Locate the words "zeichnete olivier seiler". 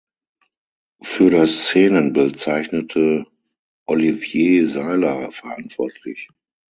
2.39-5.31